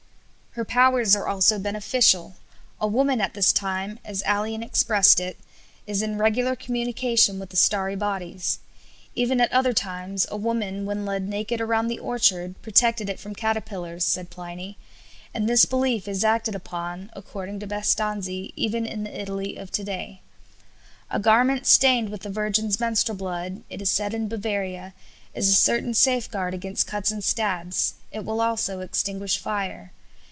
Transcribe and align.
Her 0.55 0.65
powers 0.65 1.15
are 1.15 1.29
also 1.29 1.57
beneficial. 1.57 2.35
A 2.81 2.85
woman 2.85 3.21
at 3.21 3.35
this 3.35 3.53
time, 3.53 3.99
as 4.03 4.21
Ælian 4.23 4.61
expressed 4.65 5.21
it, 5.21 5.37
is 5.87 6.01
in 6.01 6.17
regular 6.17 6.57
communication 6.57 7.39
with 7.39 7.51
the 7.51 7.55
starry 7.55 7.95
bodies. 7.95 8.59
Even 9.15 9.39
at 9.39 9.49
other 9.53 9.71
times 9.71 10.27
a 10.29 10.35
woman 10.35 10.85
when 10.85 11.05
led 11.05 11.25
naked 11.25 11.61
around 11.61 11.87
the 11.87 11.99
orchard 11.99 12.61
protected 12.61 13.09
it 13.09 13.17
from 13.17 13.33
caterpillars, 13.33 14.03
said 14.03 14.29
Pliny, 14.29 14.77
and 15.33 15.47
this 15.47 15.63
belief 15.63 16.05
is 16.05 16.25
acted 16.25 16.53
upon 16.53 17.11
(according 17.13 17.61
to 17.61 17.65
Bastanzi) 17.65 18.51
even 18.57 18.85
in 18.85 19.05
the 19.05 19.21
Italy 19.21 19.55
of 19.55 19.71
to 19.71 19.85
day. 19.85 20.19
A 21.09 21.17
garment 21.17 21.65
stained 21.65 22.09
with 22.09 22.25
a 22.25 22.29
virgin's 22.29 22.77
menstrual 22.77 23.15
blood, 23.17 23.63
it 23.69 23.81
is 23.81 23.89
said 23.89 24.13
in 24.13 24.27
Bavaria, 24.27 24.93
is 25.33 25.47
a 25.47 25.53
certain 25.53 25.93
safeguard 25.93 26.53
against 26.53 26.87
cuts 26.87 27.09
and 27.09 27.23
stabs. 27.23 27.93
It 28.11 28.25
will 28.25 28.41
also 28.41 28.81
extinguish 28.81 29.37
fire. 29.37 29.93